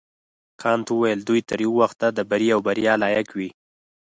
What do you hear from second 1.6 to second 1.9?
یو